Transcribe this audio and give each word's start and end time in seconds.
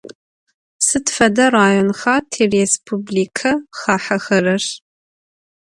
Sıd 0.85 1.05
fede 1.15 1.45
rayonxa 1.53 2.15
tirêspublike 2.31 3.51
xahexerer? 3.79 4.63